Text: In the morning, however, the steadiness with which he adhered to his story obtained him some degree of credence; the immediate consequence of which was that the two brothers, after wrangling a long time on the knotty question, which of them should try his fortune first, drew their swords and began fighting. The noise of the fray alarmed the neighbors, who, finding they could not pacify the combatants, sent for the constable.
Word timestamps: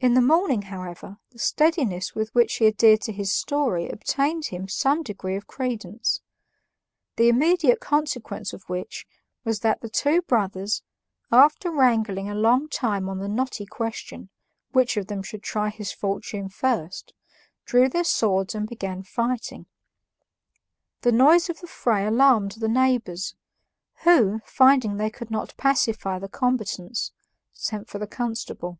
In 0.00 0.14
the 0.14 0.20
morning, 0.20 0.62
however, 0.62 1.16
the 1.32 1.40
steadiness 1.40 2.14
with 2.14 2.32
which 2.32 2.54
he 2.58 2.68
adhered 2.68 3.00
to 3.00 3.12
his 3.12 3.32
story 3.32 3.88
obtained 3.88 4.44
him 4.46 4.68
some 4.68 5.02
degree 5.02 5.34
of 5.34 5.48
credence; 5.48 6.20
the 7.16 7.28
immediate 7.28 7.80
consequence 7.80 8.52
of 8.52 8.62
which 8.68 9.08
was 9.42 9.58
that 9.58 9.80
the 9.80 9.88
two 9.88 10.22
brothers, 10.22 10.84
after 11.32 11.68
wrangling 11.72 12.30
a 12.30 12.34
long 12.36 12.68
time 12.68 13.08
on 13.08 13.18
the 13.18 13.26
knotty 13.26 13.66
question, 13.66 14.28
which 14.70 14.96
of 14.96 15.08
them 15.08 15.20
should 15.20 15.42
try 15.42 15.68
his 15.68 15.90
fortune 15.90 16.48
first, 16.48 17.12
drew 17.64 17.88
their 17.88 18.04
swords 18.04 18.54
and 18.54 18.68
began 18.68 19.02
fighting. 19.02 19.66
The 21.00 21.10
noise 21.10 21.50
of 21.50 21.58
the 21.58 21.66
fray 21.66 22.06
alarmed 22.06 22.52
the 22.52 22.68
neighbors, 22.68 23.34
who, 24.04 24.42
finding 24.44 24.96
they 24.96 25.10
could 25.10 25.32
not 25.32 25.56
pacify 25.56 26.20
the 26.20 26.28
combatants, 26.28 27.10
sent 27.52 27.88
for 27.88 27.98
the 27.98 28.06
constable. 28.06 28.78